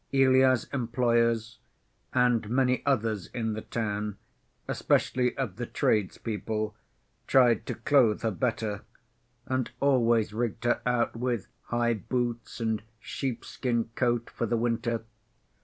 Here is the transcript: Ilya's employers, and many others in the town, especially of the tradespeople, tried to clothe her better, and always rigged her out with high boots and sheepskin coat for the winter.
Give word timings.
Ilya's 0.11 0.63
employers, 0.73 1.59
and 2.11 2.49
many 2.49 2.81
others 2.87 3.27
in 3.35 3.53
the 3.53 3.61
town, 3.61 4.17
especially 4.67 5.37
of 5.37 5.57
the 5.57 5.67
tradespeople, 5.67 6.75
tried 7.27 7.67
to 7.67 7.75
clothe 7.75 8.23
her 8.23 8.31
better, 8.31 8.81
and 9.45 9.69
always 9.79 10.33
rigged 10.33 10.63
her 10.63 10.81
out 10.87 11.15
with 11.15 11.45
high 11.65 11.93
boots 11.93 12.59
and 12.59 12.81
sheepskin 12.99 13.91
coat 13.93 14.31
for 14.31 14.47
the 14.47 14.57
winter. 14.57 15.03